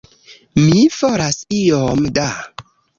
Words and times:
Mi 0.61 0.79
volas 0.97 1.39
iom 1.61 2.05
da! 2.21 2.29